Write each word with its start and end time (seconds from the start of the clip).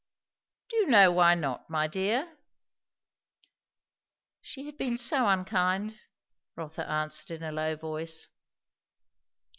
"Do 0.69 0.77
you 0.77 0.87
know 0.87 1.11
why 1.11 1.35
not, 1.35 1.69
my 1.69 1.85
dear?" 1.85 2.39
"She 4.41 4.65
had 4.65 4.75
been 4.75 4.97
so 4.97 5.27
unkind" 5.27 5.99
Rotha 6.55 6.89
answered 6.89 7.29
in 7.29 7.43
a 7.43 7.51
low 7.51 7.75
voice. 7.75 8.27